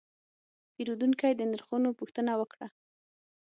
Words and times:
پیرودونکی 0.73 1.31
د 1.35 1.41
نرخونو 1.51 1.89
پوښتنه 1.99 2.31
وکړه. 2.37 2.67